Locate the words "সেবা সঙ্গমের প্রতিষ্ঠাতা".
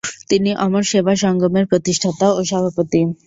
0.83-2.27